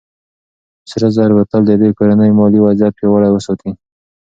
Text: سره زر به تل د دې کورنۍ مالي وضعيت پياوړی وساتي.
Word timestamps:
سره 0.91 1.07
زر 1.15 1.29
به 1.35 1.43
تل 1.51 1.61
د 1.67 1.71
دې 1.81 1.89
کورنۍ 1.97 2.31
مالي 2.37 2.59
وضعيت 2.61 2.93
پياوړی 2.97 3.29
وساتي. 3.31 3.71